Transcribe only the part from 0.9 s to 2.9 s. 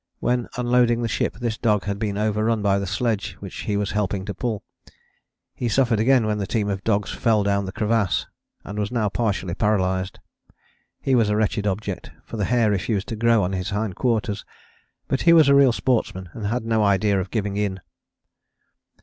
the ship this dog had been overrun by the